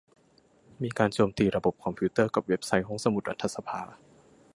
[0.81, 3.81] มีการโจมตีระบบคอมพิวเตอร์กับเว็บไซต์ห้องสมุดรัฐสภา